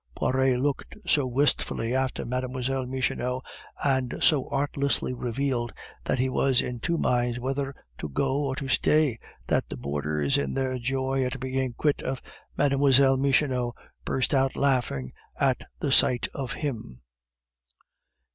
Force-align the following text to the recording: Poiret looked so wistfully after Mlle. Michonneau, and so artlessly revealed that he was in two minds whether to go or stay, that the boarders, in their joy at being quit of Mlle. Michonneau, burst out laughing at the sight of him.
Poiret 0.15 0.59
looked 0.59 0.97
so 1.05 1.27
wistfully 1.27 1.93
after 1.93 2.25
Mlle. 2.25 2.47
Michonneau, 2.87 3.43
and 3.85 4.15
so 4.19 4.49
artlessly 4.49 5.13
revealed 5.13 5.71
that 6.05 6.17
he 6.17 6.27
was 6.27 6.59
in 6.59 6.79
two 6.79 6.97
minds 6.97 7.39
whether 7.39 7.75
to 7.99 8.09
go 8.09 8.37
or 8.45 8.55
stay, 8.67 9.19
that 9.45 9.69
the 9.69 9.77
boarders, 9.77 10.39
in 10.39 10.55
their 10.55 10.79
joy 10.79 11.23
at 11.23 11.39
being 11.39 11.73
quit 11.73 12.01
of 12.01 12.19
Mlle. 12.57 13.17
Michonneau, 13.17 13.75
burst 14.03 14.33
out 14.33 14.55
laughing 14.55 15.13
at 15.39 15.65
the 15.81 15.91
sight 15.91 16.27
of 16.33 16.53
him. 16.53 17.01